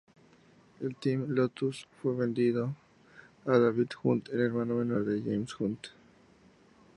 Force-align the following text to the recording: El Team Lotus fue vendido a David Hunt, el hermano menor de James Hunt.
El 0.79 0.95
Team 0.95 1.27
Lotus 1.35 1.87
fue 2.01 2.15
vendido 2.15 2.75
a 3.45 3.59
David 3.59 3.89
Hunt, 4.01 4.29
el 4.29 4.39
hermano 4.41 4.77
menor 4.77 5.05
de 5.05 5.21
James 5.21 5.53
Hunt. 5.59 5.89